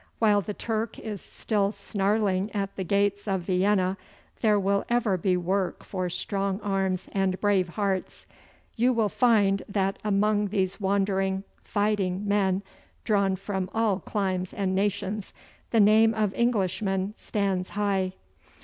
While 0.17 0.41
the 0.41 0.55
Turk 0.55 0.97
is 0.97 1.21
still 1.21 1.71
snarling 1.71 2.49
at 2.55 2.75
the 2.75 2.83
gates 2.83 3.27
of 3.27 3.41
Vienna 3.41 3.97
there 4.41 4.59
will 4.59 4.83
ever 4.89 5.15
be 5.15 5.37
work 5.37 5.83
for 5.85 6.09
strong 6.09 6.59
arms 6.61 7.07
and 7.11 7.39
brave 7.39 7.69
hearts. 7.69 8.25
You 8.75 8.93
will 8.93 9.09
find 9.09 9.61
that 9.69 9.99
among 10.03 10.47
these 10.47 10.81
wandering, 10.81 11.43
fighting 11.63 12.27
men, 12.27 12.63
drawn 13.03 13.35
from 13.35 13.69
all 13.75 13.99
climes 13.99 14.55
and 14.55 14.73
nations, 14.73 15.33
the 15.69 15.79
name 15.79 16.15
of 16.15 16.33
Englishman 16.33 17.13
stands 17.15 17.69
high. 17.69 18.13